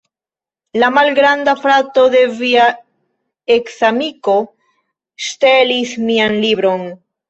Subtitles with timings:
[0.83, 2.65] La malgranda frato de via
[3.59, 4.39] eksamiko
[5.31, 6.89] ŝtelis mian libron